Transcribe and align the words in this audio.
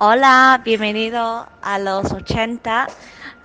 Hola, 0.00 0.60
bienvenido 0.64 1.48
a 1.60 1.78
los 1.80 2.12
80. 2.12 2.86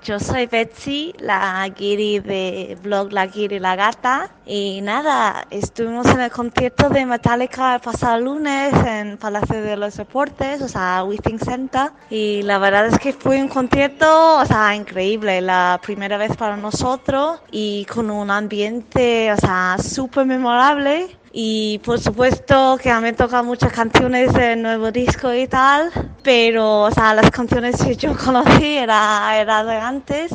Yo 0.03 0.19
soy 0.19 0.45
Betsy, 0.45 1.15
la 1.17 1.67
guiri 1.67 2.19
de 2.19 2.77
blog 2.83 3.11
La 3.11 3.25
Guiri 3.25 3.57
La 3.57 3.75
Gata. 3.75 4.29
Y 4.45 4.81
nada, 4.83 5.47
estuvimos 5.49 6.05
en 6.05 6.21
el 6.21 6.29
concierto 6.29 6.89
de 6.89 7.07
Metallica 7.07 7.73
el 7.73 7.81
pasado 7.81 8.19
lunes 8.19 8.71
en 8.85 9.17
Palacio 9.17 9.63
de 9.63 9.75
los 9.77 9.97
Deportes, 9.97 10.61
o 10.61 10.67
sea, 10.67 11.03
Withing 11.03 11.39
Center. 11.39 11.89
Y 12.11 12.43
la 12.43 12.59
verdad 12.59 12.85
es 12.85 12.99
que 12.99 13.13
fue 13.13 13.41
un 13.41 13.47
concierto, 13.47 14.37
o 14.37 14.45
sea, 14.45 14.75
increíble. 14.75 15.41
La 15.41 15.79
primera 15.81 16.17
vez 16.17 16.37
para 16.37 16.55
nosotros 16.55 17.41
y 17.49 17.85
con 17.85 18.11
un 18.11 18.29
ambiente, 18.29 19.33
o 19.33 19.37
sea, 19.37 19.77
súper 19.79 20.27
memorable. 20.27 21.17
Y 21.35 21.79
por 21.79 21.99
supuesto 21.99 22.77
que 22.81 22.91
a 22.91 22.97
mí 22.97 23.05
me 23.05 23.13
tocan 23.13 23.47
muchas 23.47 23.73
canciones 23.73 24.31
del 24.33 24.61
nuevo 24.61 24.91
disco 24.91 25.33
y 25.33 25.47
tal, 25.47 25.91
pero 26.21 26.83
o 26.83 26.91
sea, 26.91 27.15
las 27.15 27.31
canciones 27.31 27.81
que 27.83 27.95
yo 27.95 28.15
conocí 28.23 28.77
era, 28.77 29.35
era 29.41 29.63
de 29.63 29.75
antes 29.75 30.31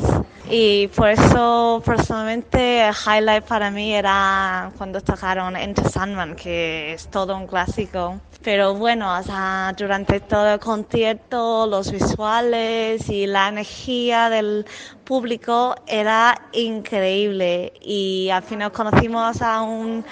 y 0.51 0.87
por 0.87 1.09
eso 1.09 1.81
personalmente 1.85 2.81
el 2.81 2.93
highlight 2.93 3.43
para 3.43 3.69
mí 3.69 3.93
era 3.93 4.71
cuando 4.77 4.99
tocaron 4.99 5.55
Enter 5.55 5.87
Sandman, 5.87 6.35
que 6.35 6.93
es 6.93 7.07
todo 7.07 7.37
un 7.37 7.45
clásico. 7.45 8.19
Pero 8.41 8.73
bueno, 8.73 9.19
o 9.19 9.21
sea, 9.21 9.75
durante 9.77 10.21
todo 10.21 10.53
el 10.53 10.59
concierto, 10.59 11.67
los 11.67 11.91
visuales 11.91 13.07
y 13.09 13.27
la 13.27 13.49
energía 13.49 14.29
del 14.29 14.65
público 15.03 15.75
era 15.85 16.35
increíble. 16.53 17.73
Y 17.81 18.29
al 18.31 18.41
final 18.41 18.71
conocimos 18.71 19.41
a 19.41 19.61
un 19.61 20.03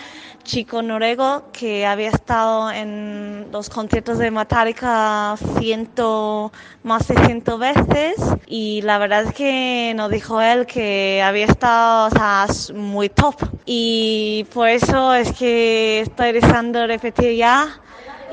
chico 0.47 0.81
noruego 0.81 1.43
que 1.51 1.85
había 1.85 2.07
estado 2.07 2.71
en 2.71 3.47
los 3.51 3.69
conciertos 3.69 4.17
de 4.17 4.31
Metallica 4.31 5.35
ciento, 5.59 6.53
más 6.83 7.05
de 7.09 7.15
ciento 7.25 7.57
veces 7.57 8.15
y 8.47 8.81
la 8.83 8.97
verdad 8.97 9.23
es 9.23 9.33
que 9.33 9.91
nos 9.93 10.09
dijo 10.09 10.39
él 10.41 10.65
que 10.65 11.21
había 11.21 11.47
estado 11.47 12.07
o 12.07 12.09
sea, 12.11 12.47
muy 12.73 13.09
top 13.09 13.35
y 13.65 14.47
por 14.53 14.69
eso 14.69 15.13
es 15.13 15.33
que 15.33 15.99
estoy 15.99 16.31
deseando 16.31 16.87
repetir 16.87 17.35
ya 17.35 17.81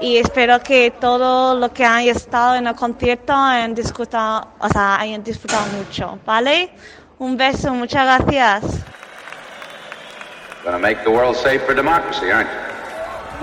y 0.01 0.19
espero 0.19 0.61
que 0.61 0.93
todo 0.93 1.59
lo 1.59 1.73
que 1.73 1.85
haya 1.85 2.13
estado 2.13 2.55
en 2.55 2.69
el 2.69 2.77
concierto 2.77 3.35
hayan 3.35 3.75
disfrutado, 3.75 4.47
o 4.61 4.69
sea, 4.69 5.01
hayan 5.01 5.25
disfrutado 5.25 5.67
mucho, 5.77 6.21
¿vale? 6.25 6.71
Un 7.19 7.37
beso, 7.37 7.75
muchas 7.75 8.05
gracias. 8.05 8.85
Going 10.65 10.77
to 10.77 10.81
make 10.81 11.05
the 11.05 11.11
world 11.11 11.37
safe 11.37 11.63
for 11.65 11.75
democracy, 11.75 12.31
aren't 12.31 12.49
you? 12.49 12.57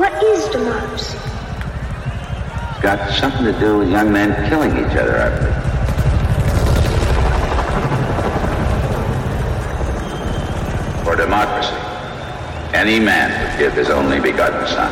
What 0.01 0.23
is 0.23 0.49
democracy? 0.49 1.19
It's 2.71 2.81
got 2.81 3.13
something 3.13 3.43
to 3.43 3.53
do 3.59 3.77
with 3.77 3.91
young 3.91 4.11
men 4.11 4.49
killing 4.49 4.71
each 4.71 4.97
other, 4.97 5.17
I 5.17 5.29
believe. 5.29 5.53
For 11.05 11.15
democracy, 11.15 11.75
any 12.73 12.99
man 12.99 13.29
would 13.51 13.59
give 13.59 13.73
his 13.73 13.91
only 13.91 14.19
begotten 14.19 14.65
son. 14.65 14.91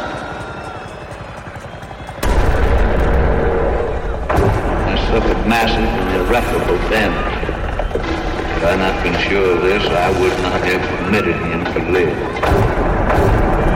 I 4.87 4.95
suffered 5.09 5.47
massive 5.47 5.83
and 5.83 6.27
irreparable 6.27 6.77
damage. 6.91 8.28
Had 8.59 8.77
I 8.77 8.91
not 8.91 9.03
been 9.03 9.17
sure 9.29 9.55
of 9.55 9.61
this, 9.61 9.81
I 9.87 10.09
would 10.19 10.37
not 10.43 10.59
have 10.59 10.81
permitted 10.99 11.35
him 11.37 11.63
to 11.63 11.79
live. 11.93 12.11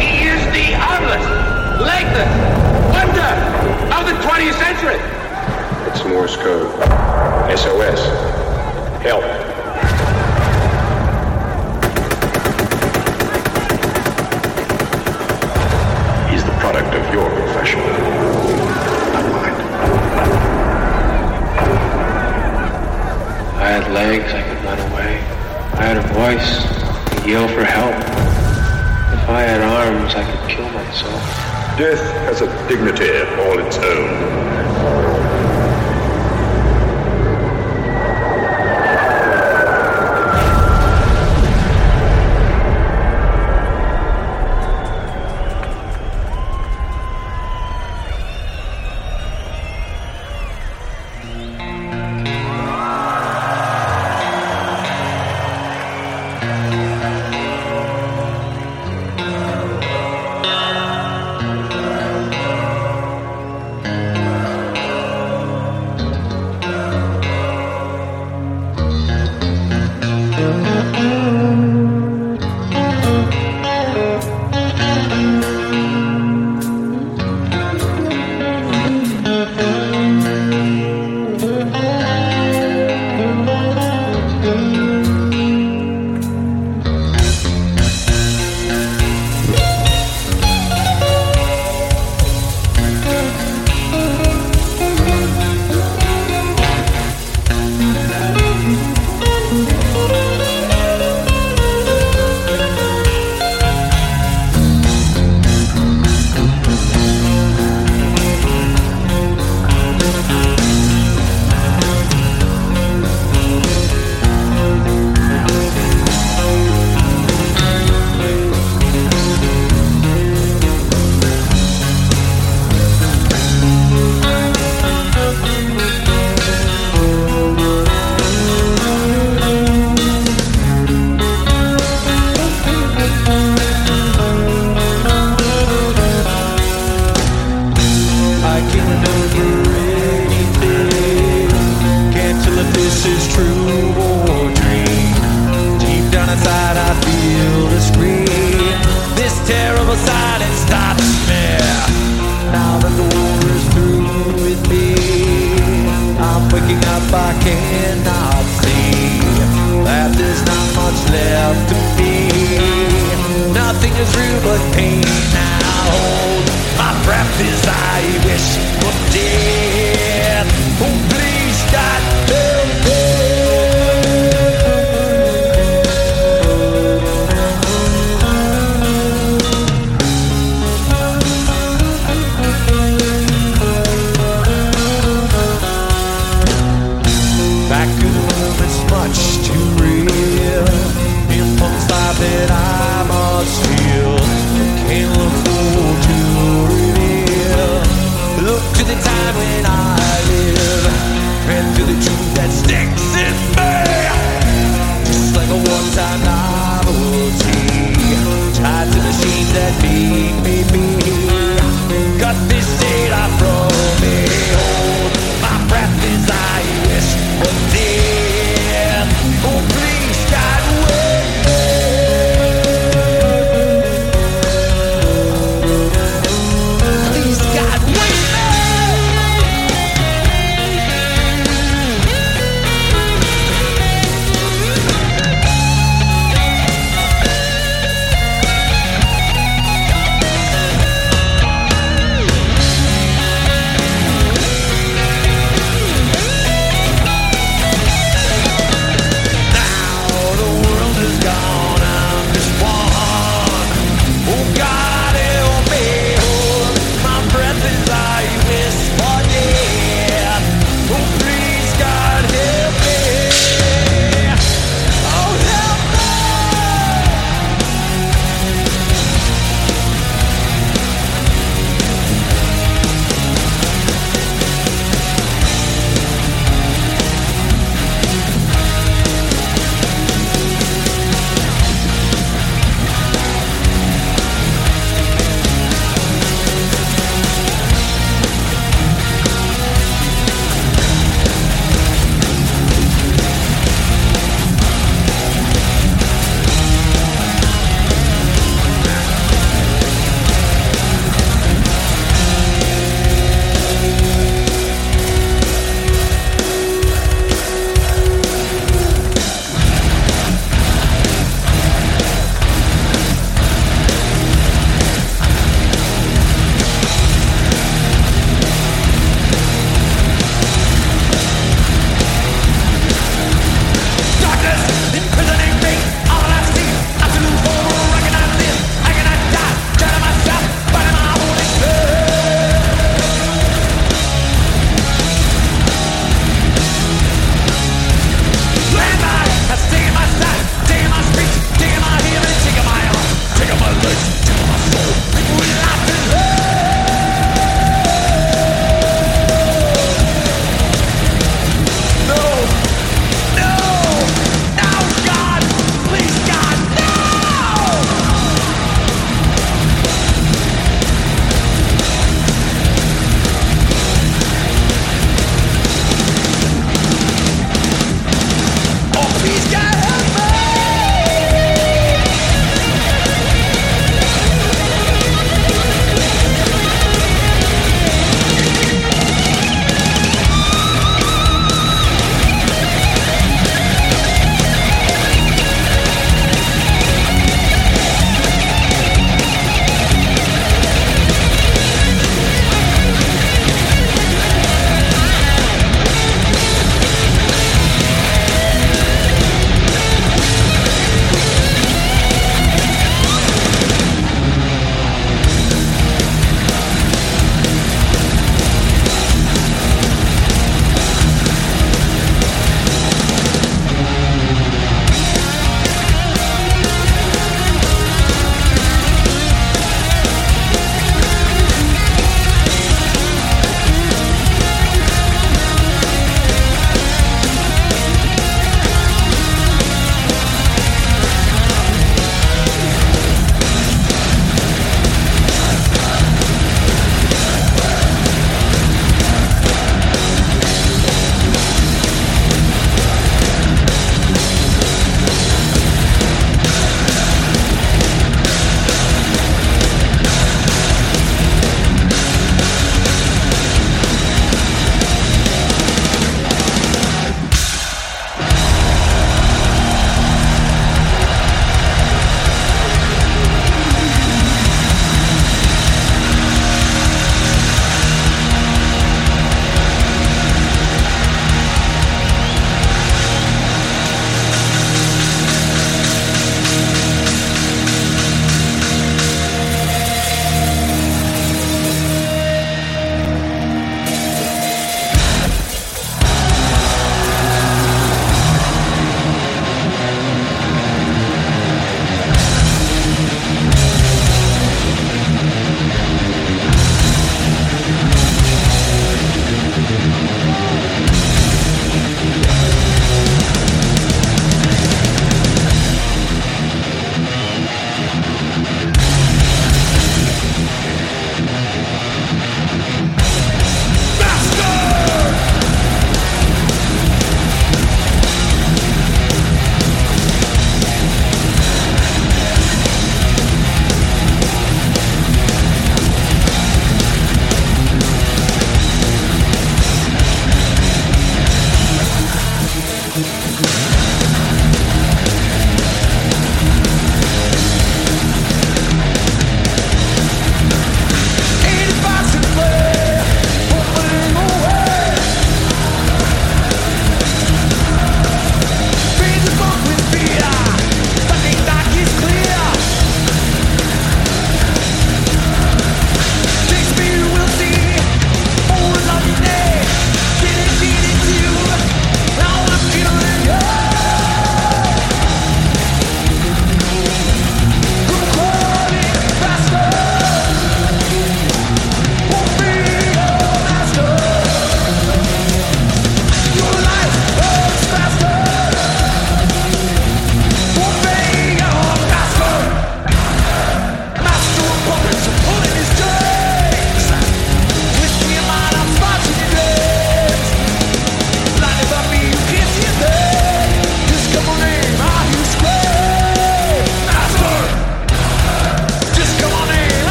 He 0.00 0.24
is 0.24 0.40
the 0.56 0.72
Atlas, 0.72 1.20
Lengthen, 1.84 2.28
wonder 2.88 3.30
of 3.92 4.06
the 4.08 4.16
20th 4.26 4.56
century. 4.56 4.96
It's 5.86 6.02
Morse 6.06 6.36
code. 6.36 6.72
SOS. 7.58 8.00
Help. 9.04 9.24
He's 16.30 16.42
the 16.42 16.56
product 16.58 16.94
of 16.94 17.12
your 17.12 17.28
profession, 17.28 17.80
not 19.12 19.26
mine. 19.30 19.56
I 23.62 23.72
legs, 23.92 24.32
I 24.32 24.42
could 24.42 24.64
run 24.64 24.78
away. 24.90 25.18
I 25.74 25.82
had 25.82 25.96
a 25.96 26.06
voice, 26.14 26.62
could 27.10 27.28
yell 27.28 27.48
for 27.48 27.64
help. 27.64 27.94
If 29.14 29.28
I 29.28 29.42
had 29.42 29.60
arms, 29.62 30.14
I 30.14 30.24
could 30.24 30.50
kill 30.50 30.68
myself. 30.70 31.20
Death 31.76 32.00
has 32.26 32.40
a 32.42 32.68
dignity 32.68 33.10
of 33.16 33.28
all 33.40 33.58
its 33.58 33.78
own. 33.78 34.59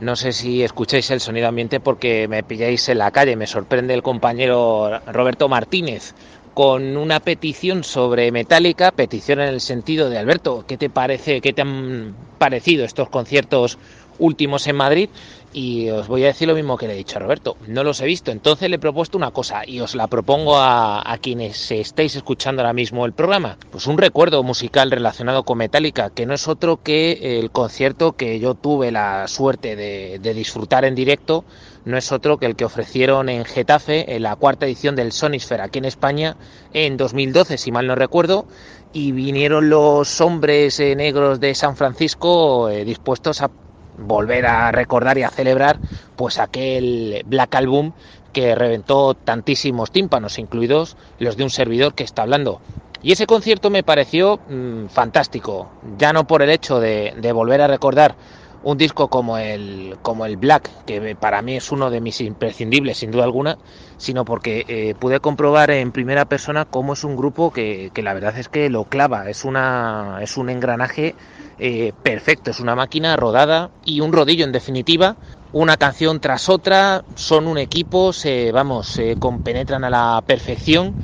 No 0.00 0.16
sé 0.16 0.32
si 0.32 0.62
escucháis 0.62 1.10
el 1.10 1.20
sonido 1.20 1.48
ambiente 1.48 1.78
porque 1.78 2.26
me 2.26 2.42
pilláis 2.42 2.88
en 2.88 2.96
la 2.98 3.10
calle. 3.10 3.36
Me 3.36 3.46
sorprende 3.46 3.92
el 3.92 4.02
compañero 4.02 4.98
Roberto 5.06 5.46
Martínez 5.46 6.14
con 6.54 6.96
una 6.96 7.20
petición 7.20 7.84
sobre 7.84 8.32
Metallica, 8.32 8.90
petición 8.92 9.40
en 9.40 9.48
el 9.48 9.60
sentido 9.60 10.08
de 10.08 10.18
Alberto, 10.18 10.64
¿qué 10.66 10.76
te 10.76 10.90
parece, 10.90 11.40
qué 11.40 11.52
te 11.52 11.62
han 11.62 12.14
parecido 12.38 12.84
estos 12.84 13.08
conciertos 13.08 13.78
últimos 14.20 14.66
en 14.68 14.76
Madrid? 14.76 15.08
Y 15.52 15.90
os 15.90 16.06
voy 16.06 16.22
a 16.22 16.28
decir 16.28 16.46
lo 16.46 16.54
mismo 16.54 16.76
que 16.76 16.86
le 16.86 16.92
he 16.92 16.96
dicho 16.96 17.16
a 17.16 17.20
Roberto, 17.20 17.56
no 17.66 17.82
los 17.82 18.00
he 18.00 18.06
visto, 18.06 18.30
entonces 18.30 18.70
le 18.70 18.76
he 18.76 18.78
propuesto 18.78 19.18
una 19.18 19.32
cosa 19.32 19.62
y 19.66 19.80
os 19.80 19.96
la 19.96 20.06
propongo 20.06 20.56
a, 20.56 21.02
a 21.12 21.18
quienes 21.18 21.72
estéis 21.72 22.14
escuchando 22.14 22.62
ahora 22.62 22.72
mismo 22.72 23.04
el 23.04 23.12
programa. 23.12 23.58
Pues 23.72 23.88
un 23.88 23.98
recuerdo 23.98 24.44
musical 24.44 24.92
relacionado 24.92 25.42
con 25.42 25.58
Metallica, 25.58 26.10
que 26.10 26.24
no 26.24 26.34
es 26.34 26.46
otro 26.46 26.80
que 26.80 27.40
el 27.40 27.50
concierto 27.50 28.12
que 28.12 28.38
yo 28.38 28.54
tuve 28.54 28.92
la 28.92 29.26
suerte 29.26 29.74
de, 29.74 30.20
de 30.20 30.34
disfrutar 30.34 30.84
en 30.84 30.94
directo 30.94 31.44
no 31.84 31.96
es 31.96 32.12
otro 32.12 32.38
que 32.38 32.46
el 32.46 32.56
que 32.56 32.64
ofrecieron 32.64 33.28
en 33.28 33.44
Getafe 33.44 34.14
en 34.14 34.22
la 34.22 34.36
cuarta 34.36 34.66
edición 34.66 34.96
del 34.96 35.12
Sonisphere 35.12 35.62
aquí 35.62 35.78
en 35.78 35.86
España 35.86 36.36
en 36.72 36.96
2012, 36.96 37.58
si 37.58 37.72
mal 37.72 37.86
no 37.86 37.94
recuerdo, 37.94 38.46
y 38.92 39.12
vinieron 39.12 39.70
los 39.70 40.20
hombres 40.20 40.78
eh, 40.80 40.94
negros 40.94 41.40
de 41.40 41.54
San 41.54 41.76
Francisco 41.76 42.68
eh, 42.68 42.84
dispuestos 42.84 43.40
a 43.40 43.50
volver 44.00 44.46
a 44.46 44.72
recordar 44.72 45.18
y 45.18 45.22
a 45.22 45.30
celebrar 45.30 45.80
pues 46.16 46.38
aquel 46.38 47.22
Black 47.26 47.54
Album 47.54 47.92
que 48.32 48.54
reventó 48.54 49.14
tantísimos 49.14 49.90
tímpanos, 49.90 50.38
incluidos 50.38 50.96
los 51.18 51.36
de 51.36 51.44
un 51.44 51.50
servidor 51.50 51.94
que 51.94 52.04
está 52.04 52.22
hablando. 52.22 52.60
Y 53.02 53.12
ese 53.12 53.26
concierto 53.26 53.70
me 53.70 53.82
pareció 53.82 54.40
mmm, 54.48 54.86
fantástico, 54.86 55.70
ya 55.98 56.12
no 56.12 56.26
por 56.26 56.42
el 56.42 56.50
hecho 56.50 56.80
de, 56.80 57.14
de 57.16 57.32
volver 57.32 57.62
a 57.62 57.66
recordar 57.66 58.16
un 58.62 58.76
disco 58.76 59.08
como 59.08 59.38
el, 59.38 59.96
como 60.02 60.26
el 60.26 60.36
Black, 60.36 60.70
que 60.86 61.16
para 61.16 61.42
mí 61.42 61.56
es 61.56 61.72
uno 61.72 61.90
de 61.90 62.00
mis 62.00 62.20
imprescindibles 62.20 62.98
sin 62.98 63.10
duda 63.10 63.24
alguna, 63.24 63.56
sino 63.96 64.24
porque 64.24 64.64
eh, 64.68 64.94
pude 64.98 65.20
comprobar 65.20 65.70
en 65.70 65.92
primera 65.92 66.24
persona 66.26 66.64
cómo 66.64 66.92
es 66.92 67.04
un 67.04 67.16
grupo 67.16 67.52
que, 67.52 67.90
que, 67.94 68.02
la 68.02 68.14
verdad 68.14 68.36
es 68.38 68.48
que 68.48 68.68
lo 68.68 68.84
clava, 68.84 69.30
es, 69.30 69.44
una, 69.44 70.18
es 70.22 70.36
un 70.36 70.50
engranaje 70.50 71.14
eh, 71.58 71.92
perfecto, 72.02 72.50
es 72.50 72.60
una 72.60 72.74
máquina 72.74 73.16
rodada 73.16 73.70
y 73.84 74.00
un 74.00 74.12
rodillo 74.12 74.44
en 74.44 74.52
definitiva, 74.52 75.16
una 75.52 75.76
canción 75.76 76.20
tras 76.20 76.48
otra, 76.48 77.02
son 77.14 77.46
un 77.46 77.58
equipo, 77.58 78.12
se, 78.12 78.52
vamos, 78.52 78.86
se 78.86 79.16
compenetran 79.16 79.84
a 79.84 79.90
la 79.90 80.22
perfección 80.26 80.94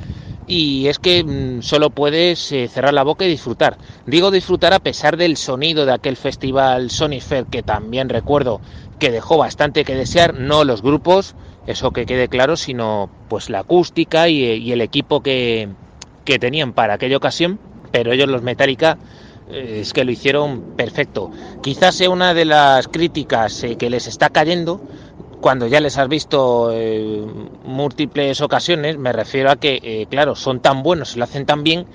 y 0.47 0.87
es 0.87 0.97
que 0.97 1.23
mmm, 1.23 1.61
solo 1.61 1.89
puedes 1.89 2.51
eh, 2.51 2.67
cerrar 2.67 2.93
la 2.93 3.03
boca 3.03 3.25
y 3.25 3.29
disfrutar. 3.29 3.77
Digo 4.05 4.31
disfrutar 4.31 4.73
a 4.73 4.79
pesar 4.79 5.17
del 5.17 5.37
sonido 5.37 5.85
de 5.85 5.93
aquel 5.93 6.15
festival 6.15 6.89
Sonisphere 6.89 7.47
que 7.51 7.63
también 7.63 8.09
recuerdo 8.09 8.61
que 8.97 9.11
dejó 9.11 9.37
bastante 9.37 9.83
que 9.83 9.95
desear, 9.95 10.33
no 10.33 10.63
los 10.63 10.81
grupos, 10.81 11.35
eso 11.67 11.91
que 11.91 12.05
quede 12.05 12.29
claro, 12.29 12.55
sino 12.55 13.09
pues 13.27 13.49
la 13.49 13.59
acústica 13.59 14.29
y, 14.29 14.43
y 14.43 14.71
el 14.71 14.81
equipo 14.81 15.21
que, 15.21 15.69
que, 16.23 16.39
tenían 16.39 16.73
para 16.73 16.95
aquella 16.95 17.17
ocasión, 17.17 17.59
pero 17.91 18.13
ellos 18.13 18.29
los 18.29 18.41
Metallica 18.41 18.97
eh, 19.49 19.79
es 19.81 19.93
que 19.93 20.03
lo 20.03 20.11
hicieron 20.11 20.75
perfecto. 20.75 21.31
Quizás 21.61 21.95
sea 21.95 22.09
una 22.09 22.33
de 22.33 22.45
las 22.45 22.87
críticas 22.87 23.63
eh, 23.63 23.75
que 23.75 23.89
les 23.89 24.07
está 24.07 24.29
cayendo 24.29 24.81
cuando 25.41 25.67
ya 25.67 25.79
les 25.79 25.97
has 25.97 26.07
visto 26.07 26.71
eh, 26.73 27.25
múltiples 27.63 28.41
ocasiones, 28.41 28.97
me 28.97 29.13
refiero 29.13 29.51
a 29.51 29.55
que, 29.55 29.79
eh, 29.81 30.07
claro, 30.09 30.35
son 30.35 30.59
tan 30.59 30.83
buenos, 30.83 31.15
lo 31.15 31.23
hacen 31.23 31.45
tan 31.45 31.63
bien, 31.63 31.85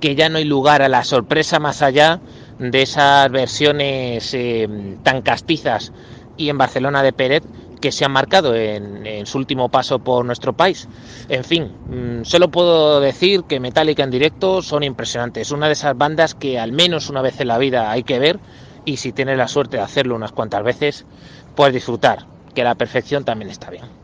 que 0.00 0.14
ya 0.14 0.28
no 0.28 0.38
hay 0.38 0.44
lugar 0.44 0.82
a 0.82 0.88
la 0.88 1.04
sorpresa 1.04 1.58
más 1.58 1.82
allá 1.82 2.20
de 2.58 2.82
esas 2.82 3.30
versiones 3.30 4.34
eh, 4.34 4.68
tan 5.02 5.22
castizas 5.22 5.92
y 6.36 6.48
en 6.48 6.58
Barcelona 6.58 7.02
de 7.02 7.12
Pérez 7.12 7.42
que 7.80 7.92
se 7.92 8.04
han 8.04 8.12
marcado 8.12 8.54
en, 8.54 9.06
en, 9.06 9.26
su 9.26 9.38
último 9.38 9.68
paso 9.68 9.98
por 9.98 10.24
nuestro 10.24 10.52
país. 10.52 10.88
En 11.28 11.42
fin, 11.44 11.72
mmm, 11.88 12.22
solo 12.24 12.48
puedo 12.48 13.00
decir 13.00 13.42
que 13.44 13.58
Metallica 13.58 14.04
en 14.04 14.10
directo 14.10 14.62
son 14.62 14.84
impresionantes, 14.84 15.50
una 15.50 15.66
de 15.66 15.72
esas 15.72 15.96
bandas 15.96 16.34
que 16.34 16.58
al 16.58 16.72
menos 16.72 17.10
una 17.10 17.22
vez 17.22 17.40
en 17.40 17.48
la 17.48 17.58
vida 17.58 17.90
hay 17.90 18.04
que 18.04 18.20
ver 18.20 18.38
y 18.84 18.96
si 18.98 19.12
tienes 19.12 19.36
la 19.36 19.48
suerte 19.48 19.76
de 19.76 19.82
hacerlo 19.82 20.14
unas 20.14 20.32
cuantas 20.32 20.62
veces, 20.62 21.06
puedes 21.54 21.74
disfrutar, 21.74 22.26
que 22.54 22.64
la 22.64 22.74
perfección 22.74 23.24
también 23.24 23.50
está 23.50 23.70
bien. 23.70 24.01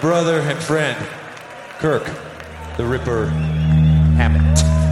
Brother 0.00 0.40
and 0.40 0.58
friend, 0.58 0.96
Kirk, 1.78 2.04
the 2.76 2.84
Ripper 2.84 3.26
Hammett. 4.16 4.87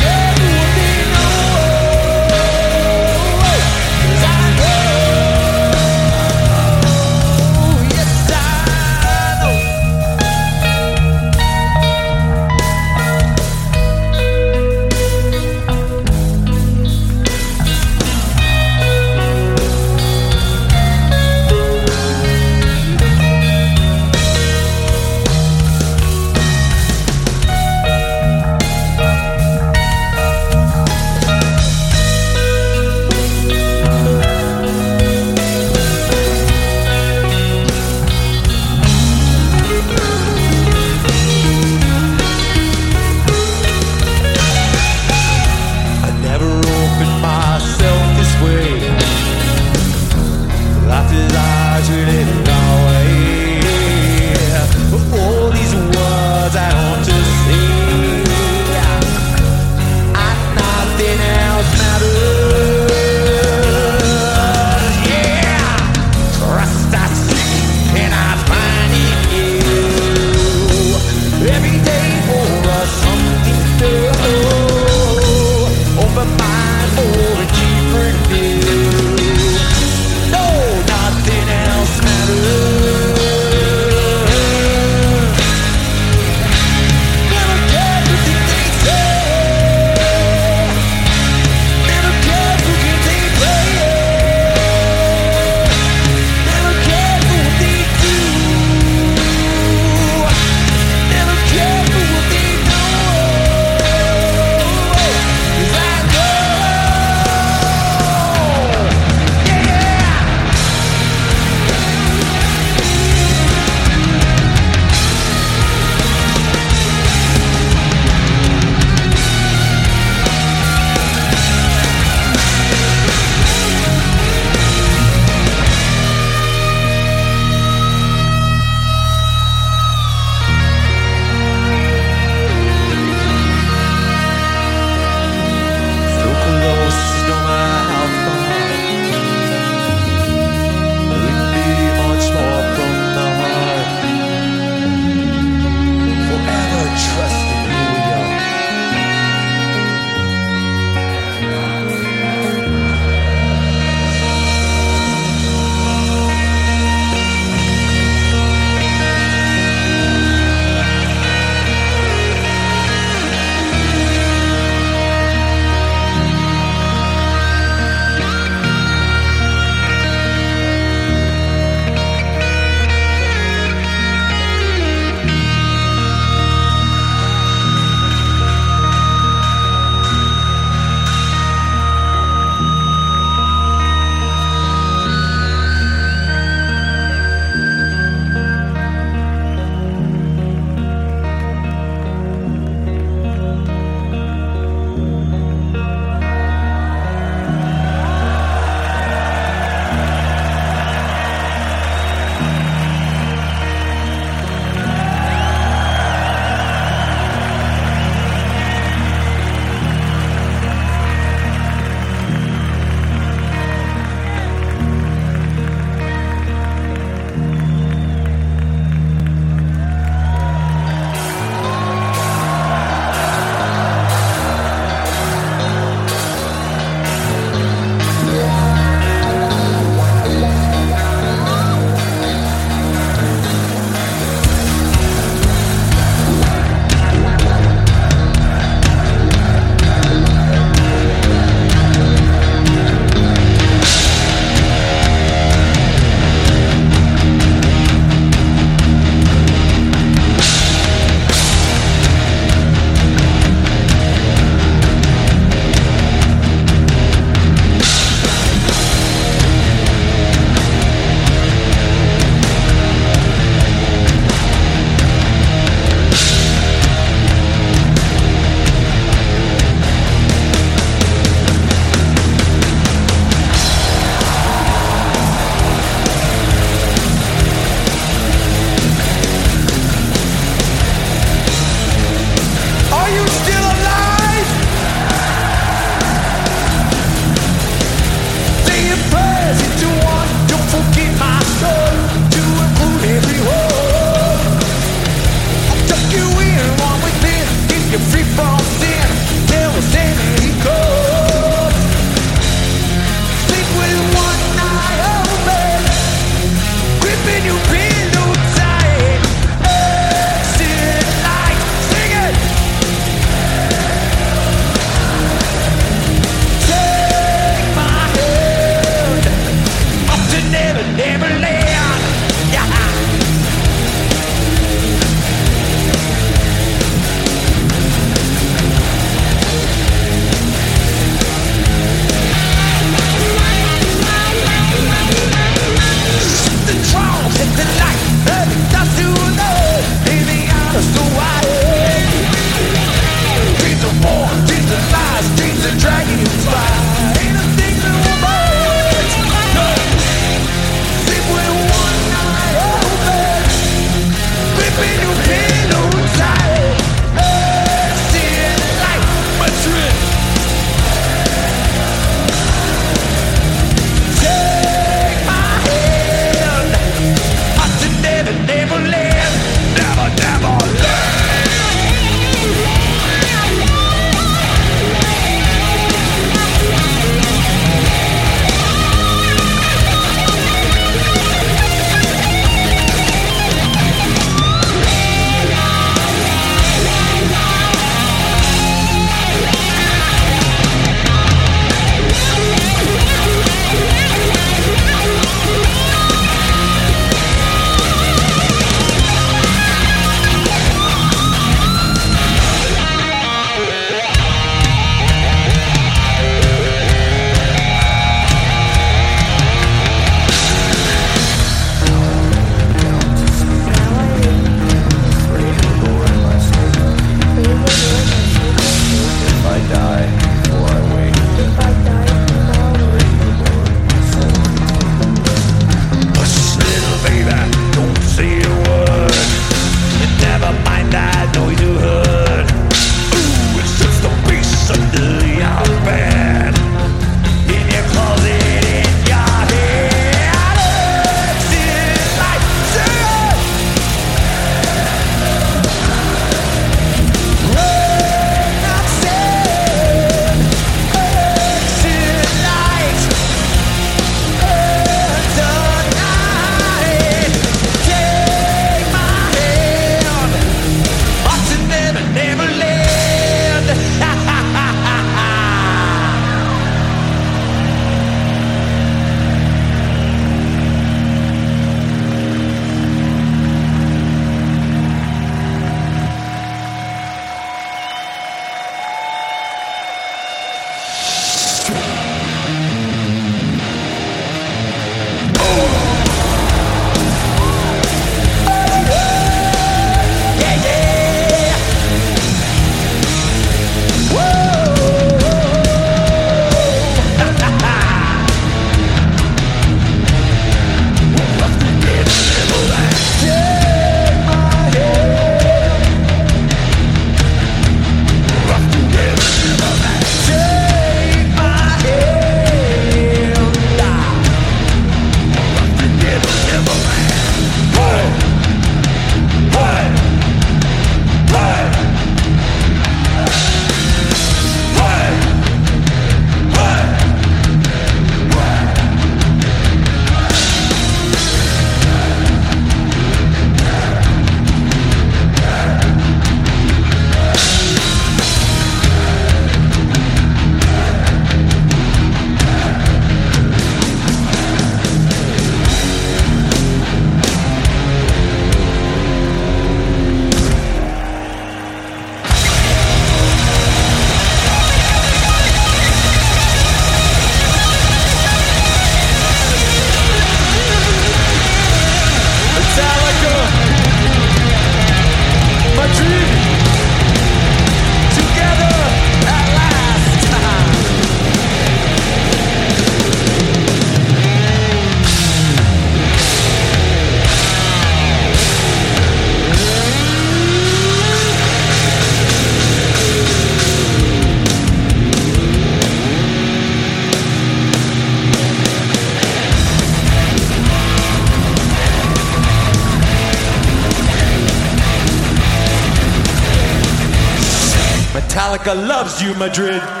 Loves 599.01 599.19
you, 599.19 599.33
Madrid. 599.33 600.00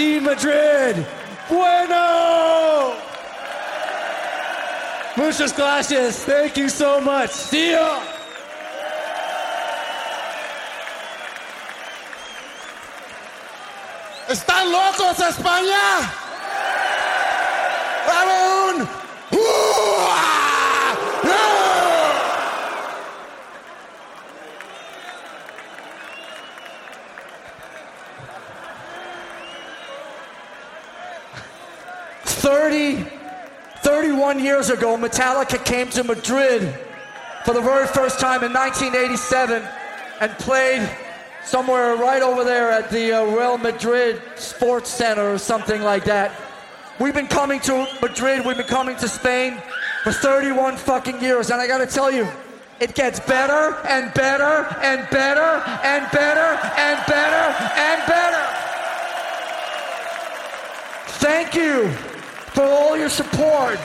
Steve 0.00 0.22
Madrid. 0.22 1.04
Bueno. 1.50 2.94
Muchas 5.14 5.54
gracias. 5.54 6.24
Thank 6.24 6.56
you 6.56 6.70
so 6.70 7.02
much. 7.02 7.28
See 7.28 7.72
ya. 7.72 8.00
¿Están 14.26 14.72
locos 14.72 15.20
España? 15.20 16.29
31 34.30 34.44
years 34.46 34.70
ago, 34.70 34.96
Metallica 34.96 35.64
came 35.64 35.88
to 35.88 36.04
Madrid 36.04 36.62
for 37.44 37.52
the 37.52 37.60
very 37.60 37.88
first 37.88 38.20
time 38.20 38.44
in 38.44 38.52
1987 38.52 39.60
and 40.20 40.30
played 40.38 40.88
somewhere 41.42 41.96
right 41.96 42.22
over 42.22 42.44
there 42.44 42.70
at 42.70 42.88
the 42.90 43.12
uh, 43.12 43.24
Real 43.24 43.58
Madrid 43.58 44.22
Sports 44.36 44.88
Center 44.88 45.32
or 45.32 45.36
something 45.36 45.82
like 45.82 46.04
that. 46.04 46.30
We've 47.00 47.12
been 47.12 47.26
coming 47.26 47.58
to 47.62 47.88
Madrid, 48.00 48.46
we've 48.46 48.56
been 48.56 48.68
coming 48.68 48.96
to 48.98 49.08
Spain 49.08 49.60
for 50.04 50.12
31 50.12 50.76
fucking 50.76 51.20
years, 51.20 51.50
and 51.50 51.60
I 51.60 51.66
gotta 51.66 51.86
tell 51.86 52.12
you, 52.12 52.28
it 52.78 52.94
gets 52.94 53.18
better 53.18 53.76
and 53.88 54.14
better 54.14 54.64
and 54.80 55.10
better 55.10 55.60
and 55.82 56.08
better 56.12 56.48
and 56.78 57.06
better 57.08 57.44
and 57.74 58.06
better. 58.06 58.46
Thank 61.18 61.56
you 61.56 61.88
for 62.54 62.62
all 62.62 62.96
your 62.96 63.08
support 63.08 63.80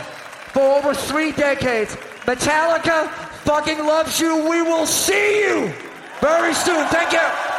for 0.56 0.78
over 0.78 0.94
three 0.94 1.34
decades. 1.34 1.98
Metallica 2.26 3.10
fucking 3.44 3.80
loves 3.80 4.22
you. 4.22 4.50
We 4.50 4.62
will 4.62 4.86
see 4.86 5.42
you 5.42 5.74
very 6.22 6.54
soon. 6.54 6.88
Thank 6.88 7.12
you. 7.12 7.55